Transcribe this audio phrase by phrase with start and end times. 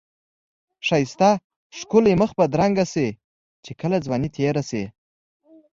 [0.87, 1.31] ښایسته
[1.77, 3.07] ښکلی مخ بدرنګ شی
[3.63, 3.71] چی
[4.05, 4.83] ځوانی تیره شی.